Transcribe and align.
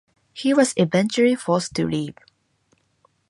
He 0.33 0.51
was 0.51 0.73
eventually 0.77 1.35
forced 1.35 1.75
to 1.75 1.85
leave. 1.87 2.15